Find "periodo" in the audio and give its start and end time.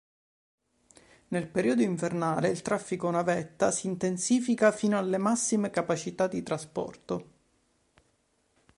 1.47-1.83